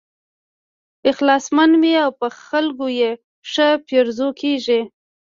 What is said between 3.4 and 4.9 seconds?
ښه پیرزو کېږي.